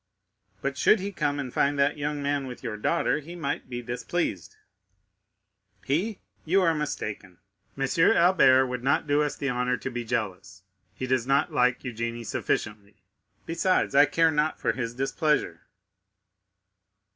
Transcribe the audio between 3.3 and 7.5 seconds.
might be displeased." "He? You are mistaken.